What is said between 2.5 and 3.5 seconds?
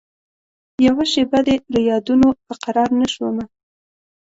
قرارنه شومه